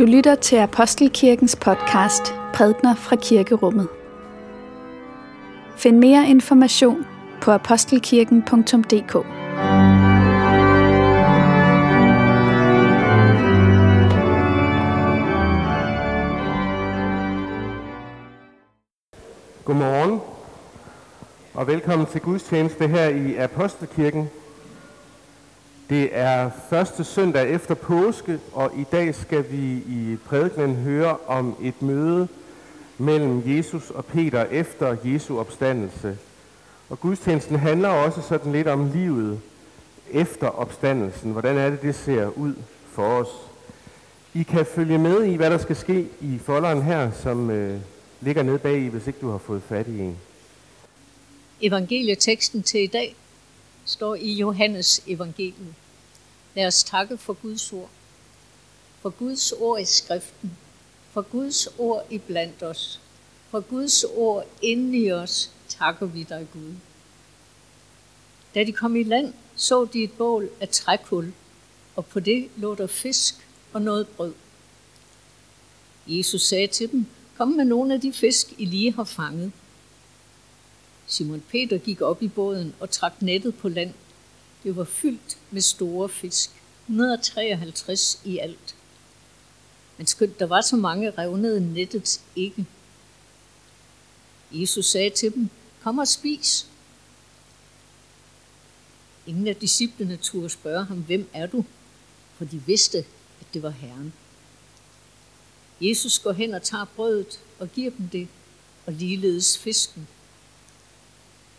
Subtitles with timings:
[0.00, 3.88] Du lytter til Apostelkirkens podcast Prædner fra Kirkerummet.
[5.76, 7.06] Find mere information
[7.42, 9.12] på apostelkirken.dk.
[19.64, 20.20] Godmorgen
[21.54, 24.30] og velkommen til gudstjeneste her i Apostelkirken.
[25.90, 31.56] Det er første søndag efter påske, og i dag skal vi i prædikenen høre om
[31.62, 32.28] et møde
[32.98, 36.18] mellem Jesus og Peter efter Jesu opstandelse.
[36.88, 39.40] Og gudstjenesten handler også sådan lidt om livet
[40.10, 41.32] efter opstandelsen.
[41.32, 42.54] Hvordan er det, det ser ud
[42.92, 43.28] for os?
[44.34, 47.80] I kan følge med i, hvad der skal ske i folderen her, som øh,
[48.20, 50.18] ligger nede bag i, hvis ikke du har fået fat i en.
[51.60, 53.16] Evangelieteksten til i dag
[53.90, 55.74] står i Johannes evangeliet.
[56.54, 57.90] Lad os takke for Guds ord.
[59.00, 60.56] For Guds ord i skriften.
[61.12, 63.00] For Guds ord i blandt os.
[63.50, 66.74] For Guds ord inde i os takker vi dig, Gud.
[68.54, 71.32] Da de kom i land, så de et bål af trækul,
[71.96, 73.34] og på det lå der fisk
[73.72, 74.34] og noget brød.
[76.06, 77.06] Jesus sagde til dem,
[77.36, 79.52] kom med nogle af de fisk, I lige har fanget.
[81.10, 83.94] Simon Peter gik op i båden og trak nettet på land.
[84.62, 86.50] Det var fyldt med store fisk.
[86.86, 88.74] 153 i alt.
[89.96, 92.66] Men skønt der var så mange, revnede nettet ikke.
[94.52, 95.48] Jesus sagde til dem,
[95.82, 96.66] kom og spis.
[99.26, 101.64] Ingen af disciplene turde spørge ham, hvem er du?
[102.36, 102.98] For de vidste,
[103.40, 104.12] at det var Herren.
[105.80, 108.28] Jesus går hen og tager brødet og giver dem det,
[108.86, 110.08] og ligeledes fisken.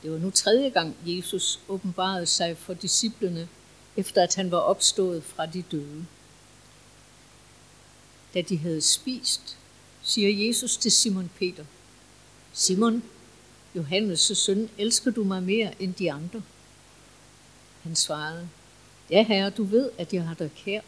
[0.03, 3.47] Det var nu tredje gang, Jesus åbenbarede sig for disciplene,
[3.97, 6.05] efter at han var opstået fra de døde.
[8.33, 9.57] Da de havde spist,
[10.03, 11.65] siger Jesus til Simon Peter,
[12.53, 13.03] Simon,
[13.75, 16.41] Johannes' søn, elsker du mig mere end de andre?
[17.83, 18.49] Han svarede,
[19.09, 20.81] Ja, herre, du ved, at jeg har dig kær.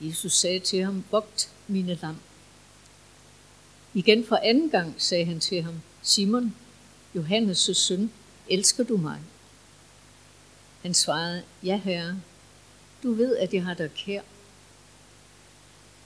[0.00, 2.16] Jesus sagde til ham, vogt mine lam.
[3.94, 6.56] Igen for anden gang sagde han til ham, Simon,
[7.16, 8.12] Johannes' søn,
[8.48, 9.20] elsker du mig?
[10.82, 12.20] Han svarede, ja herre,
[13.02, 14.22] du ved, at jeg har dig kær.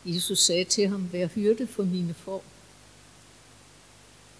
[0.05, 2.45] Jesus sagde til ham, vær hyrde for mine får.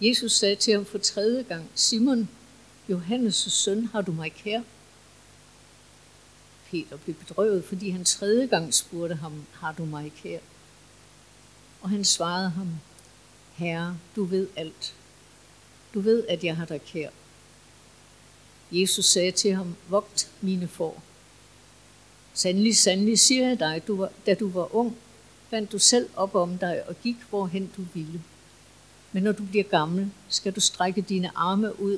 [0.01, 2.29] Jesus sagde til ham for tredje gang, Simon,
[2.89, 4.61] Johannes' søn, har du mig kær?
[6.71, 10.39] Peter blev bedrøvet, fordi han tredje gang spurgte ham, har du mig kær?
[11.81, 12.69] Og han svarede ham,
[13.53, 14.95] Herre, du ved alt.
[15.95, 17.09] Du ved, at jeg har dig kær.
[18.71, 21.03] Jesus sagde til ham, vogt mine får.
[22.33, 24.97] Sandelig, sandelig siger jeg dig, du var, da du var ung,
[25.49, 28.21] fandt du selv op om dig og gik, hvorhen du ville.
[29.11, 31.97] Men når du bliver gammel, skal du strække dine arme ud,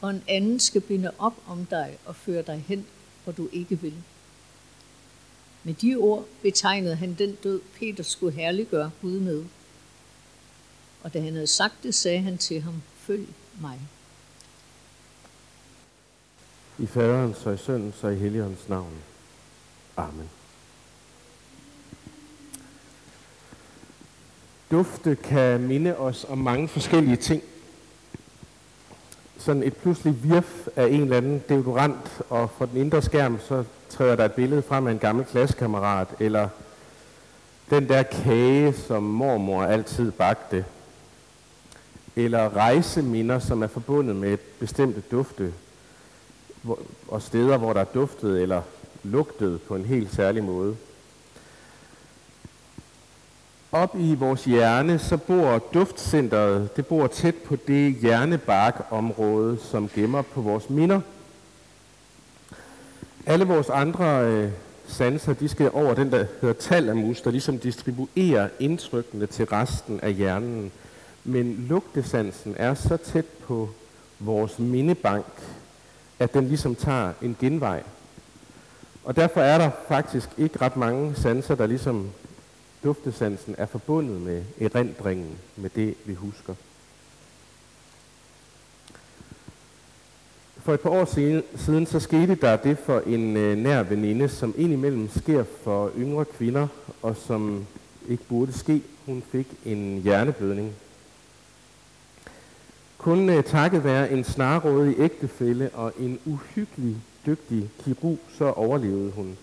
[0.00, 2.86] og en anden skal binde op om dig og føre dig hen,
[3.24, 3.94] hvor du ikke vil.
[5.64, 9.44] Med de ord betegnede han den død, Peter skulle herliggøre Gud med.
[11.02, 13.28] Og da han havde sagt det, sagde han til ham, følg
[13.60, 13.80] mig.
[16.78, 18.92] I faderens og i søndens og i heligåndens navn.
[19.96, 20.30] Amen.
[24.70, 27.42] Dufte kan minde os om mange forskellige ting.
[29.38, 33.64] Sådan et pludselig virf af en eller anden deodorant, og for den indre skærm, så
[33.88, 36.48] træder der et billede frem af en gammel klassekammerat, eller
[37.70, 40.64] den der kage, som mormor altid bagte,
[42.16, 45.52] eller rejseminder, som er forbundet med bestemte dufte,
[47.08, 48.62] og steder, hvor der er duftet eller
[49.02, 50.76] lugtet på en helt særlig måde.
[53.72, 60.22] Op i vores hjerne, så bor duftcenteret, det bor tæt på det hjernebarkområde, som gemmer
[60.22, 61.00] på vores minder.
[63.26, 64.50] Alle vores andre øh,
[64.86, 70.14] sanser, de skal over den, der hedder talamus, der ligesom distribuerer indtrykkene til resten af
[70.14, 70.72] hjernen.
[71.28, 73.68] Men lugtesansen er så tæt på
[74.18, 75.26] vores mindebank,
[76.18, 77.82] at den ligesom tager en genvej.
[79.04, 82.10] Og derfor er der faktisk ikke ret mange sanser, der ligesom
[82.84, 86.54] duftesansen er forbundet med erindringen, med det vi husker.
[90.56, 91.04] For et par år
[91.56, 96.24] siden, så skete der det for en øh, nær veninde, som indimellem sker for yngre
[96.24, 96.68] kvinder,
[97.02, 97.66] og som
[98.08, 98.82] ikke burde ske.
[99.06, 100.72] Hun fik en hjerneblødning
[103.06, 109.36] kun uh, takket være en snarrådig ægtefælle og en uhyggelig dygtig kirurg, så overlevede hun.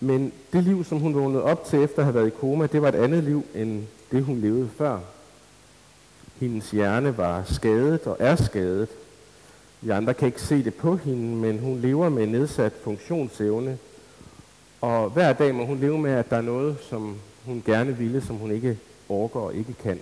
[0.00, 2.82] Men det liv, som hun vågnede op til efter at have været i koma, det
[2.82, 3.82] var et andet liv end
[4.12, 4.98] det, hun levede før.
[6.40, 8.88] Hendes hjerne var skadet og er skadet.
[9.80, 13.78] Vi andre kan ikke se det på hende, men hun lever med nedsat funktionsevne.
[14.80, 18.20] Og hver dag må hun leve med, at der er noget, som hun gerne ville,
[18.20, 18.78] som hun ikke
[19.08, 20.00] orker og ikke kan.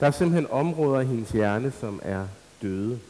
[0.00, 2.26] Der er simpelthen områder i hendes hjerne, som er
[2.62, 3.00] døde.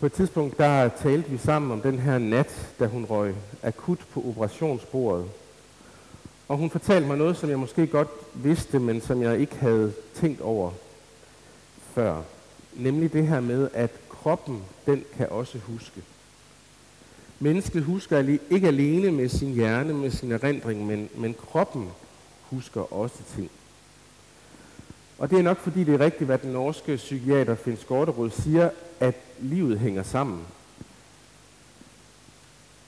[0.00, 3.98] På et tidspunkt, der talte vi sammen om den her nat, da hun røg akut
[4.12, 5.30] på operationsbordet.
[6.48, 9.92] Og hun fortalte mig noget, som jeg måske godt vidste, men som jeg ikke havde
[10.14, 10.70] tænkt over
[11.94, 12.22] før.
[12.74, 16.02] Nemlig det her med, at kroppen, den kan også huske.
[17.40, 21.88] Mennesket husker ikke alene med sin hjerne, med sin erindring, men, men kroppen
[22.50, 23.50] husker også ting.
[25.18, 28.70] Og det er nok fordi, det er rigtigt, hvad den norske psykiater Finn Skorterud siger,
[29.00, 30.40] at livet hænger sammen.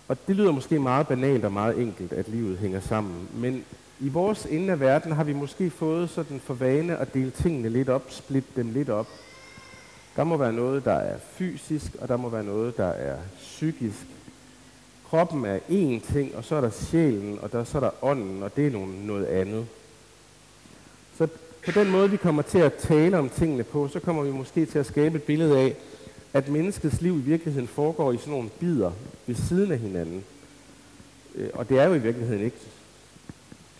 [0.08, 3.28] Og det lyder måske meget banalt og meget enkelt, at livet hænger sammen.
[3.34, 3.64] Men
[4.00, 7.68] i vores ende af verden har vi måske fået sådan for vane at dele tingene
[7.68, 9.06] lidt op, splitte dem lidt op.
[10.16, 14.06] Der må være noget, der er fysisk, og der må være noget, der er psykisk.
[15.10, 18.42] Kroppen er én ting, og så er der sjælen, og der, så er der ånden,
[18.42, 19.66] og det er nogen, noget andet.
[21.18, 21.28] Så
[21.72, 24.66] på den måde, vi kommer til at tale om tingene på, så kommer vi måske
[24.66, 25.76] til at skabe et billede af,
[26.32, 28.92] at menneskets liv i virkeligheden foregår i sådan nogle bidder
[29.26, 30.24] ved siden af hinanden.
[31.34, 32.56] Øh, og det er jo i virkeligheden ikke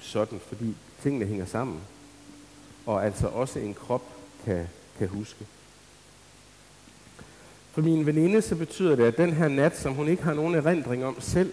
[0.01, 1.81] sådan, fordi tingene hænger sammen.
[2.87, 4.03] Og altså også en krop
[4.45, 4.67] kan,
[4.99, 5.47] kan huske.
[7.73, 10.55] For min veninde så betyder det, at den her nat, som hun ikke har nogen
[10.55, 11.53] erindring om selv,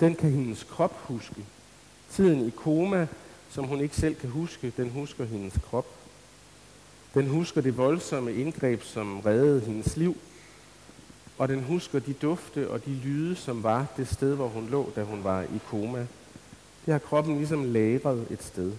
[0.00, 1.44] den kan hendes krop huske.
[2.12, 3.06] Tiden i koma,
[3.50, 5.86] som hun ikke selv kan huske, den husker hendes krop.
[7.14, 10.16] Den husker det voldsomme indgreb, som reddede hendes liv.
[11.38, 14.92] Og den husker de dufte og de lyde, som var det sted, hvor hun lå,
[14.96, 16.06] da hun var i koma.
[16.86, 18.72] Det har kroppen ligesom lagret et sted.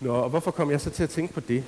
[0.00, 1.64] Nå, og hvorfor kom jeg så til at tænke på det?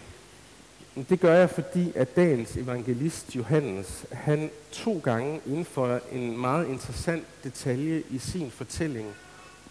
[1.09, 7.27] Det gør jeg, fordi at dagens evangelist Johannes, han to gange indfører en meget interessant
[7.45, 9.15] detalje i sin fortælling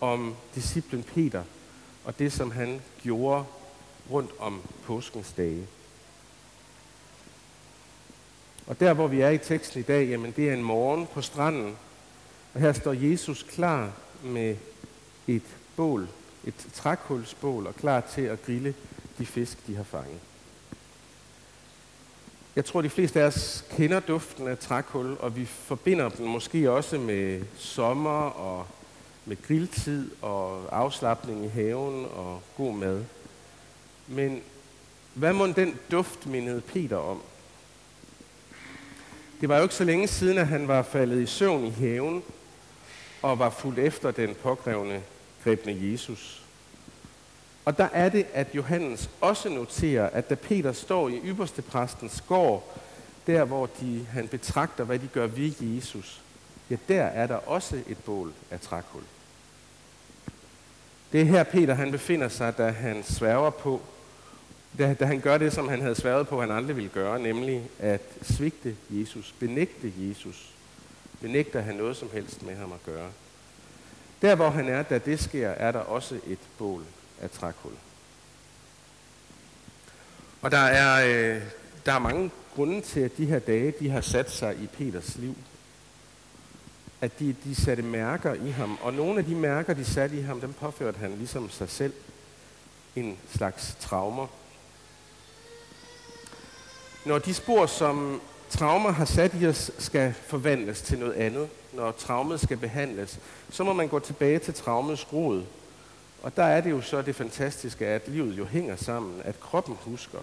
[0.02, 1.44] om disciplen Peter
[2.06, 3.46] og det, som han gjorde
[4.12, 5.68] rundt om påskens dage.
[8.68, 11.22] Og der, hvor vi er i teksten i dag, jamen det er en morgen på
[11.22, 11.78] stranden,
[12.54, 13.92] og her står Jesus klar
[14.24, 14.56] med
[15.28, 15.44] et
[15.76, 16.08] bål,
[16.44, 18.76] et trækulsbål, og klar til at grille
[19.18, 20.20] de fisk, de har fanget.
[22.56, 26.72] Jeg tror, de fleste af os kender duften af trækul, og vi forbinder den måske
[26.72, 28.68] også med sommer og
[29.26, 33.04] med grilltid og afslappning i haven og god mad.
[34.08, 34.42] Men
[35.14, 37.22] hvad må den duft mindede Peter om?
[39.42, 42.24] Det var jo ikke så længe siden, at han var faldet i søvn i haven
[43.22, 45.04] og var fuldt efter den pågrebne
[45.44, 46.44] grebne Jesus.
[47.66, 52.24] Og der er det, at Johannes også noterer, at da Peter står i ypperste præstens
[52.28, 52.78] gård,
[53.28, 56.22] der hvor de, han betragter, hvad de gør ved Jesus,
[56.72, 59.04] ja, der er der også et bål af trækul.
[61.12, 63.82] Det er her Peter han befinder sig, da han sværger på,
[64.78, 67.70] da, da han gør det, som han havde sværget på, han aldrig ville gøre, nemlig
[67.80, 70.54] at svigte Jesus, benægte Jesus.
[71.22, 73.10] Benægter han noget som helst med ham at gøre.
[74.22, 76.84] Der hvor han er, da det sker, er der også et bål
[77.22, 77.72] af trækul.
[80.42, 81.42] Og der er, øh,
[81.86, 85.16] der er mange grunde til, at de her dage de har sat sig i Peters
[85.18, 85.36] liv.
[87.02, 90.22] At de, de satte mærker i ham, og nogle af de mærker, de satte i
[90.22, 91.94] ham, dem påførte han ligesom sig selv
[92.96, 94.28] en slags traumer.
[97.06, 101.92] Når de spor, som traumer har sat i os, skal forvandles til noget andet, når
[101.92, 105.44] traumet skal behandles, så må man gå tilbage til traumets rod.
[106.24, 109.78] Og der er det jo så det fantastiske, at livet jo hænger sammen, at kroppen
[109.82, 110.20] husker.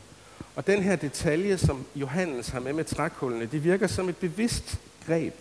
[0.57, 4.79] Og den her detalje, som Johannes har med med trækullene, det virker som et bevidst
[5.07, 5.35] greb.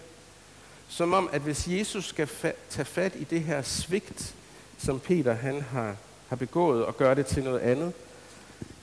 [0.90, 4.36] Som om, at hvis Jesus skal fa- tage fat i det her svigt,
[4.78, 5.96] som Peter han har,
[6.28, 7.94] har begået, og gøre det til noget andet,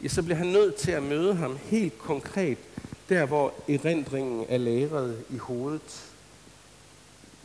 [0.03, 2.59] ja, så bliver han nødt til at møde ham helt konkret,
[3.09, 6.11] der hvor erindringen er lagret i hovedet.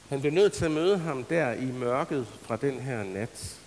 [0.10, 3.60] Han bliver nødt til at møde ham der i mørket fra den her nat.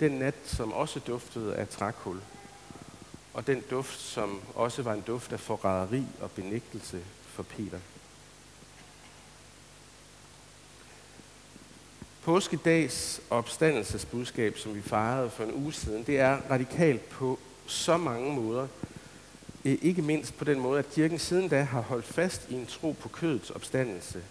[0.00, 2.20] Den nat, som også duftede af trækul.
[3.34, 7.78] Og den duft, som også var en duft af forræderi og benægtelse for Peter.
[12.26, 18.32] Påskedags opstandelsesbudskab, som vi fejrede for en uge siden, det er radikalt på så mange
[18.32, 18.66] måder.
[19.64, 22.66] Eh, ikke mindst på den måde, at kirken siden da har holdt fast i en
[22.66, 24.22] tro på kødets opstandelse.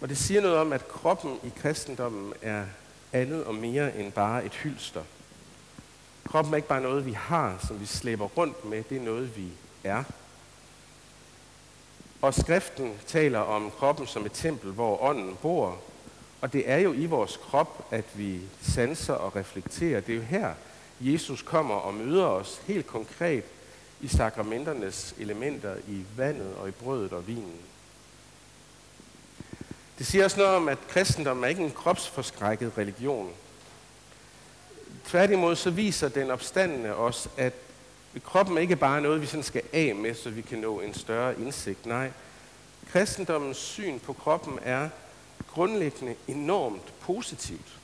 [0.00, 2.64] Og det siger noget om, at kroppen i kristendommen er
[3.12, 5.02] andet og mere end bare et hylster.
[6.24, 8.84] Kroppen er ikke bare noget, vi har, som vi slæber rundt med.
[8.88, 9.48] Det er noget, vi
[9.84, 10.04] er.
[12.22, 15.78] Og skriften taler om kroppen som et tempel, hvor ånden bor.
[16.40, 20.00] Og det er jo i vores krop, at vi sanser og reflekterer.
[20.00, 20.54] Det er jo her,
[21.00, 23.44] Jesus kommer og møder os helt konkret
[24.00, 27.60] i sakramenternes elementer, i vandet og i brødet og vinen.
[29.98, 33.30] Det siger også noget om, at kristendommen er ikke en kropsforskrækket religion.
[35.06, 37.52] Tværtimod så viser den opstandende os, at
[38.24, 41.40] kroppen ikke bare noget, vi sådan skal af med, så vi kan nå en større
[41.40, 41.86] indsigt.
[41.86, 42.10] Nej,
[42.92, 44.88] kristendommens syn på kroppen er
[45.56, 47.78] grundlæggende enormt positivt.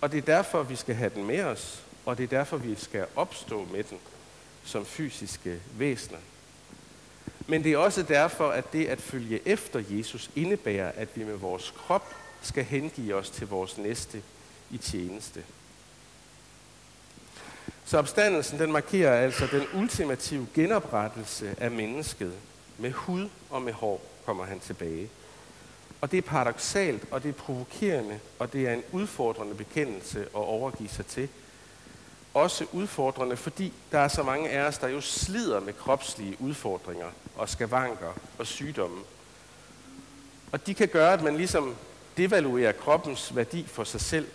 [0.00, 2.74] Og det er derfor, vi skal have den med os, og det er derfor, vi
[2.74, 3.98] skal opstå med den
[4.64, 6.18] som fysiske væsener.
[7.46, 11.36] Men det er også derfor, at det at følge efter Jesus indebærer, at vi med
[11.36, 14.22] vores krop skal hengive os til vores næste
[14.70, 15.44] i tjeneste.
[17.84, 22.32] Så opstandelsen den markerer altså den ultimative genoprettelse af mennesket.
[22.78, 25.08] Med hud og med hår kommer han tilbage.
[26.06, 30.28] Og det er paradoxalt, og det er provokerende, og det er en udfordrende bekendelse at
[30.34, 31.28] overgive sig til.
[32.34, 37.06] Også udfordrende, fordi der er så mange af os, der jo slider med kropslige udfordringer
[37.36, 39.00] og skavanker og sygdomme.
[40.52, 41.76] Og de kan gøre, at man ligesom
[42.16, 44.28] devaluerer kroppens værdi for sig selv,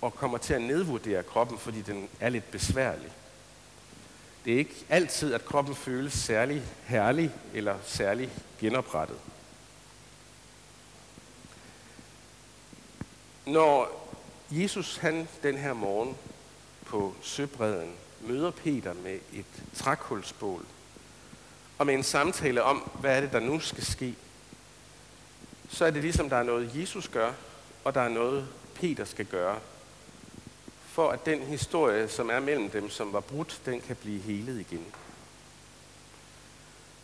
[0.00, 3.08] og kommer til at nedvurdere kroppen, fordi den er lidt besværlig.
[4.44, 9.16] Det er ikke altid, at kroppen føles særlig herlig eller særlig genoprettet.
[13.50, 14.08] Når
[14.50, 16.16] Jesus han den her morgen
[16.86, 20.64] på søbredden møder Peter med et trækulsbål
[21.78, 24.14] og med en samtale om, hvad er det, der nu skal ske,
[25.68, 27.32] så er det ligesom, der er noget, Jesus gør,
[27.84, 29.58] og der er noget, Peter skal gøre,
[30.86, 34.60] for at den historie, som er mellem dem, som var brudt, den kan blive helet
[34.60, 34.84] igen.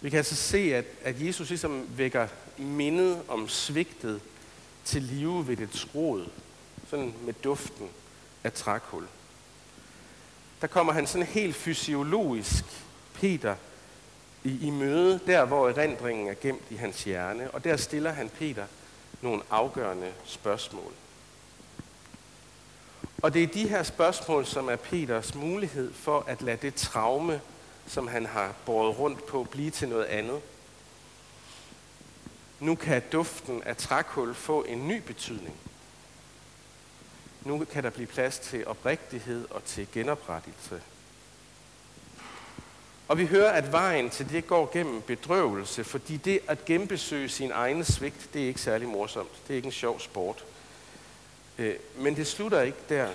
[0.01, 4.21] Vi kan altså se, at, at Jesus ligesom vækker mindet om svigtet
[4.87, 6.27] til live ved et rod,
[6.91, 7.89] sådan med duften
[8.45, 9.05] af trækul.
[10.61, 12.65] Der kommer han sådan helt fysiologisk,
[13.15, 13.57] Peter,
[14.45, 18.29] i, i møde, der hvor erindringen er gemt i hans hjerne, og der stiller han
[18.29, 18.67] Peter
[19.23, 20.93] nogle afgørende spørgsmål.
[23.23, 27.41] Og det er de her spørgsmål, som er Peters mulighed for at lade det traume,
[27.87, 30.41] som han har båret rundt på, blive til noget andet.
[32.61, 35.57] Nu kan duften af trækul få en ny betydning.
[37.45, 40.83] Nu kan der blive plads til oprigtighed og til genoprettelse.
[43.09, 47.51] Og vi hører, at vejen til det går gennem bedrøvelse, fordi det at genbesøge sin
[47.51, 49.31] egen svigt, det er ikke særlig morsomt.
[49.49, 50.45] Det er ikke en sjov sport.
[51.59, 53.09] Øh, men det slutter ikke der.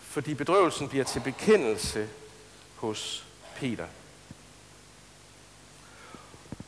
[0.00, 2.08] Fordi bedrøvelsen bliver til bekendelse
[2.76, 3.26] hos
[3.56, 3.86] Peter.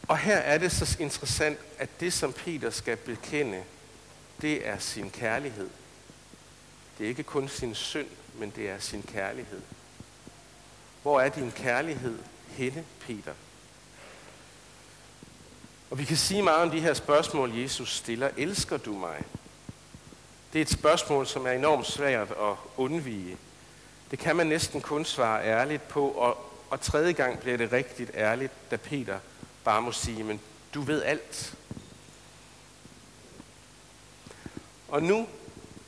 [0.09, 3.65] Og her er det så interessant, at det, som Peter skal bekende,
[4.41, 5.71] det er sin kærlighed.
[6.99, 9.61] Det er ikke kun sin synd, men det er sin kærlighed.
[11.03, 13.33] Hvor er din kærlighed henne, Peter?
[15.91, 18.31] Og vi kan sige meget om de her spørgsmål, Jesus stiller.
[18.37, 19.23] Elsker du mig?
[20.53, 23.37] Det er et spørgsmål, som er enormt svært at undvige.
[24.11, 28.11] Det kan man næsten kun svare ærligt på, og, og tredje gang bliver det rigtigt
[28.15, 29.19] ærligt, da Peter
[29.67, 30.41] bare må sige, men
[30.75, 31.55] du ved alt.
[34.89, 35.29] Og nu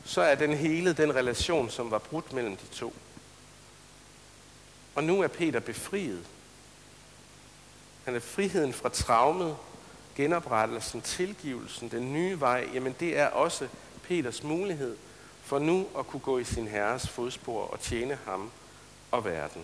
[0.04, 2.94] så er den hele den relation, som var brudt mellem de to.
[4.94, 6.26] Og nu er Peter befriet.
[8.04, 9.56] Han er friheden fra traumet,
[10.16, 12.68] genoprettelsen, tilgivelsen, den nye vej.
[12.75, 13.68] Jamen det er også
[14.02, 14.97] Peters mulighed
[15.42, 18.50] for nu at kunne gå i sin herres fodspor og tjene ham
[19.11, 19.62] og verden.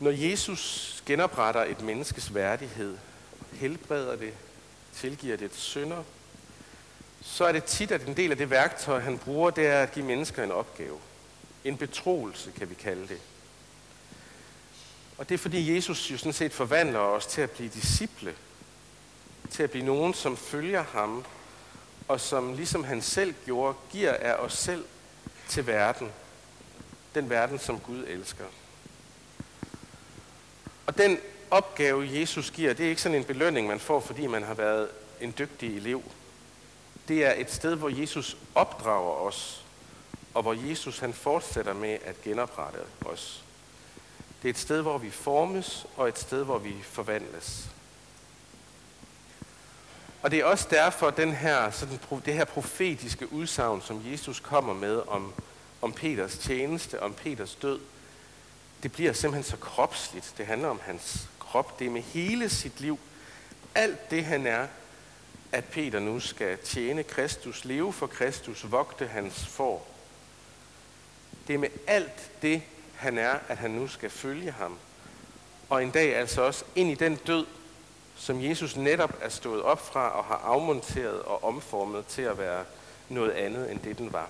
[0.00, 2.98] Når Jesus genopretter et menneskes værdighed,
[3.52, 4.34] helbreder det,
[4.94, 6.02] tilgiver det synder,
[7.22, 9.92] så er det tit, at en del af det værktøj, han bruger, det er at
[9.92, 10.98] give mennesker en opgave.
[11.64, 13.20] En betroelse, kan vi kalde det.
[15.18, 18.34] Og det er fordi Jesus jo sådan set forvandler os til at blive disciple.
[19.50, 21.24] Til at blive nogen, som følger ham,
[22.08, 24.84] og som ligesom han selv gjorde, giver af os selv
[25.48, 26.12] til verden.
[27.14, 28.44] Den verden, som Gud elsker.
[31.00, 31.18] Den
[31.50, 34.88] opgave, Jesus giver, det er ikke sådan en belønning, man får, fordi man har været
[35.20, 36.02] en dygtig elev.
[37.08, 39.64] Det er et sted, hvor Jesus opdrager os
[40.34, 43.44] og hvor Jesus han fortsætter med at genoprette os.
[44.42, 47.68] Det er et sted, hvor vi formes, og et sted, hvor vi forvandles.
[50.22, 54.74] Og det er også derfor, den her, sådan, det her profetiske udsagn, som Jesus kommer
[54.74, 55.32] med om,
[55.82, 57.80] om Peters tjeneste, om Peters død,
[58.82, 60.34] det bliver simpelthen så kropsligt.
[60.38, 61.78] Det handler om hans krop.
[61.78, 62.98] Det er med hele sit liv.
[63.74, 64.66] Alt det, han er,
[65.52, 69.82] at Peter nu skal tjene Kristus, leve for Kristus, vogte hans for.
[71.46, 72.62] Det er med alt det,
[72.94, 74.78] han er, at han nu skal følge ham.
[75.68, 77.46] Og en dag altså også ind i den død,
[78.16, 82.64] som Jesus netop er stået op fra og har afmonteret og omformet til at være
[83.08, 84.28] noget andet end det, den var.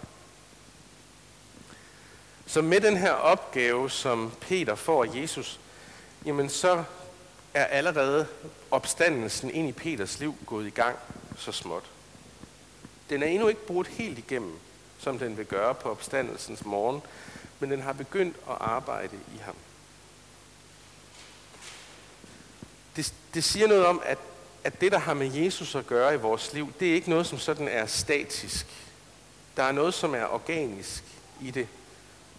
[2.51, 5.61] Så med den her opgave, som Peter får af Jesus,
[6.25, 6.85] jamen så
[7.55, 8.27] er allerede
[8.71, 10.97] opstandelsen ind i Peters liv gået i gang
[11.37, 11.83] så småt.
[13.11, 14.59] Den er endnu ikke brudt helt igennem,
[14.99, 17.03] som den vil gøre på opstandelsens morgen,
[17.61, 19.57] men den har begyndt at arbejde i ham.
[22.97, 24.19] Det, det siger noget om, at,
[24.65, 27.27] at det, der har med Jesus at gøre i vores liv, det er ikke noget,
[27.27, 28.67] som sådan er statisk.
[29.57, 31.05] Der er noget, som er organisk
[31.41, 31.69] i det.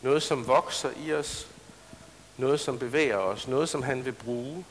[0.02, 1.48] Noget, som vokser i os.
[2.38, 3.48] Noget, som bevæger os.
[3.48, 4.66] Noget, som han vil bruge.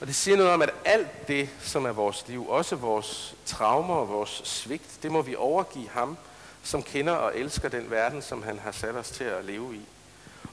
[0.00, 3.94] Og det siger noget om, at alt det, som er vores liv, også vores traumer
[3.94, 6.16] og vores svigt, det må vi overgive ham,
[6.62, 9.80] som kender og elsker den verden, som han har sat os til at leve i.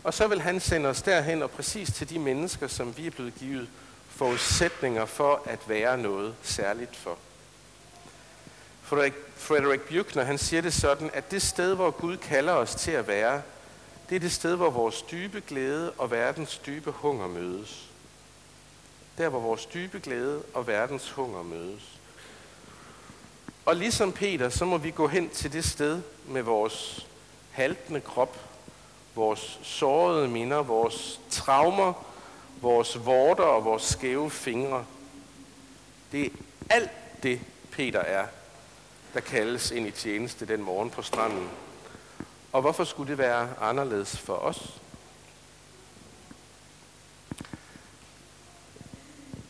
[0.04, 3.12] Og så vil han sende os derhen og præcis til de mennesker, som vi er
[3.12, 3.70] blevet givet
[4.10, 7.18] forudsætninger for at være noget særligt for.
[8.86, 13.08] Frederik, Frederick han siger det sådan, at det sted, hvor Gud kalder os til at
[13.08, 13.42] være,
[14.10, 17.90] det er det sted, hvor vores dybe glæde og verdens dybe hunger mødes.
[19.18, 22.00] Der, hvor vores dybe glæde og verdens hunger mødes.
[23.66, 27.08] Og ligesom Peter, så må vi gå hen til det sted med vores
[27.52, 28.40] haltende krop,
[29.16, 31.94] vores sårede minder, vores traumer,
[32.62, 34.86] vores vorter og vores skæve fingre.
[36.12, 36.30] Det er
[36.70, 36.92] alt
[37.24, 38.26] det, Peter er,
[39.16, 41.50] der kaldes ind i tjeneste den morgen på stranden.
[42.52, 44.82] Og hvorfor skulle det være anderledes for os?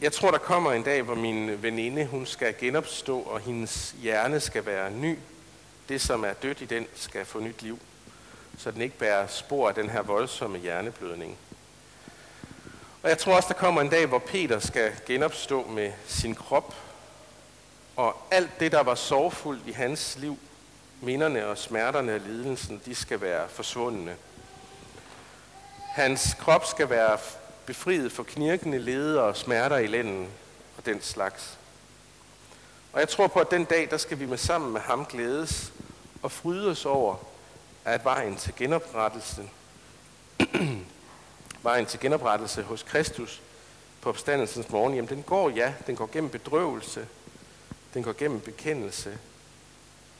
[0.01, 4.39] Jeg tror, der kommer en dag, hvor min veninde hun skal genopstå, og hendes hjerne
[4.39, 5.19] skal være ny.
[5.89, 7.79] Det, som er dødt i den, skal få nyt liv,
[8.57, 11.37] så den ikke bærer spor af den her voldsomme hjerneblødning.
[13.03, 16.75] Og jeg tror også, der kommer en dag, hvor Peter skal genopstå med sin krop,
[17.95, 20.37] og alt det, der var sorgfuldt i hans liv,
[21.01, 24.15] minderne og smerterne og lidelsen, de skal være forsvundne.
[25.95, 27.17] Hans krop skal være
[27.65, 30.27] befriet for knirkende leder og smerter i lænden
[30.77, 31.57] og den slags.
[32.93, 35.73] Og jeg tror på, at den dag, der skal vi med sammen med ham glædes
[36.23, 37.15] og fryde os over,
[37.85, 39.49] at vejen til genoprettelse,
[41.63, 43.41] vejen til genoprettelse hos Kristus
[44.01, 47.07] på opstandelsens morgen, jamen den går, ja, den går gennem bedrøvelse,
[47.95, 49.19] den går gennem bekendelse,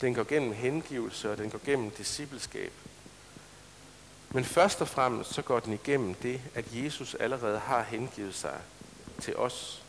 [0.02, 2.72] den går gennem hengivelse, og den går gennem discipleskab.
[4.30, 8.60] Men først og fremmest så går den igennem det, at Jesus allerede har hengivet sig
[9.22, 9.84] til os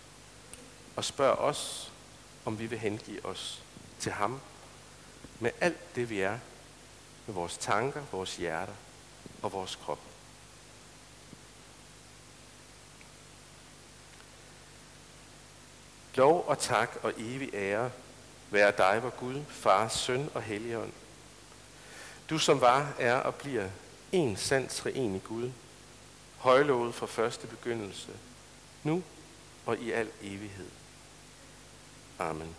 [0.96, 1.92] og spørger os,
[2.44, 3.62] om vi vil hengive os
[3.98, 4.40] til ham
[5.40, 6.38] med alt det, vi er,
[7.26, 8.74] med vores tanker, vores hjerter
[9.42, 9.98] og vores krop.
[16.16, 17.90] Lov og tak og evig ære
[18.50, 20.92] være dig, vor Gud, Far, Søn og Helligånd.
[22.30, 23.68] Du som var, er og bliver
[24.12, 25.50] en sand treenig Gud,
[26.38, 28.12] højlovet fra første begyndelse,
[28.82, 29.02] nu
[29.66, 30.70] og i al evighed.
[32.18, 32.56] Amen.